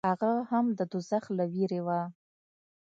هغه 0.09 0.31
هم 0.51 0.65
د 0.77 0.79
دوزخ 0.91 1.23
له 1.37 1.45
وېرې 1.53 1.79
و. 1.85 1.87